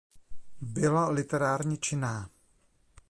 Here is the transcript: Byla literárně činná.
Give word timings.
Byla 0.61 1.09
literárně 1.09 1.77
činná. 1.77 2.29